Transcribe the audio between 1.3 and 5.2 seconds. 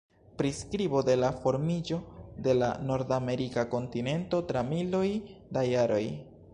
formiĝo de la nordamerika kontinento tra miloj